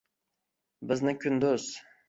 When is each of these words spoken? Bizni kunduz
Bizni 0.93 1.15
kunduz 1.21 1.71